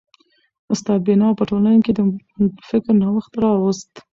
[0.73, 1.99] استاد بينوا په ټولنه کي د
[2.69, 3.91] فکر نوښت راوست.